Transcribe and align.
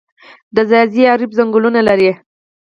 د 0.55 0.57
ځاځي 0.69 1.03
اریوب 1.13 1.31
ځنګلونه 1.37 1.79
لري 1.89 2.11